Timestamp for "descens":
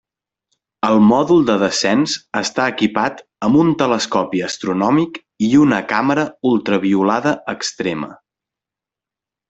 1.63-2.15